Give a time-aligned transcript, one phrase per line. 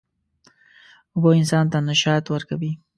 [1.13, 2.71] اوبه انسان ته نشاط ورکوي.